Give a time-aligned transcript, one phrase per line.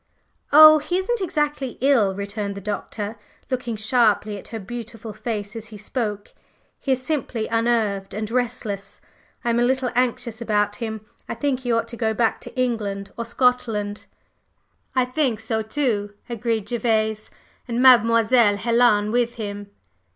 [0.51, 3.17] "Oh, he isn't exactly ill," returned the Doctor,
[3.51, 6.33] looking sharply at her beautiful face as he spoke.
[6.79, 8.99] "He is simply unnerved and restless.
[9.45, 11.05] I am a little anxious about him.
[11.29, 14.07] I think he ought to go back to England or Scotland."
[14.95, 17.29] "I think so, too," agreed Gervase.
[17.67, 19.69] "And Mademoiselle Helen with him."